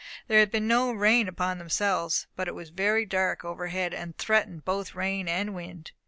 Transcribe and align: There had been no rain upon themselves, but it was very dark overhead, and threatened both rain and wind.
There 0.27 0.39
had 0.39 0.49
been 0.49 0.67
no 0.67 0.91
rain 0.91 1.27
upon 1.27 1.59
themselves, 1.59 2.25
but 2.35 2.47
it 2.47 2.55
was 2.55 2.71
very 2.71 3.05
dark 3.05 3.45
overhead, 3.45 3.93
and 3.93 4.17
threatened 4.17 4.65
both 4.65 4.95
rain 4.95 5.27
and 5.27 5.53
wind. 5.53 5.91